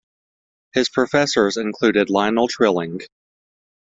His 0.73 0.89
professors 0.89 1.57
included 1.57 2.09
Lionel 2.09 2.47
Trilling. 2.47 3.01